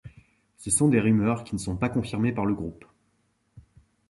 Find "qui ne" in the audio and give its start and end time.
1.43-1.59